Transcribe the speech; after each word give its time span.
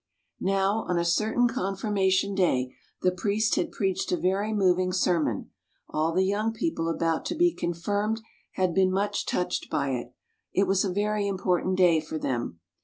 Now 0.39 0.83
on 0.87 0.97
a 0.97 1.05
certain 1.05 1.47
Confirmation 1.47 2.33
day 2.33 2.73
the 3.03 3.11
priest 3.11 3.53
had 3.53 3.71
preached 3.71 4.11
a 4.11 4.17
very 4.17 4.51
moving 4.51 4.91
sermon, 4.91 5.51
all 5.87 6.11
the 6.11 6.23
young 6.25 6.53
people 6.53 6.89
about 6.89 7.23
to 7.25 7.35
be 7.35 7.53
con 7.53 7.75
firmed 7.75 8.19
had 8.53 8.73
been 8.73 8.91
much 8.91 9.27
touched 9.27 9.69
by 9.69 9.91
it; 9.91 10.15
it 10.53 10.65
was 10.65 10.83
a 10.83 10.91
very 10.91 11.27
important 11.27 11.77
day 11.77 12.01
for 12.01 12.17
them. 12.17 12.59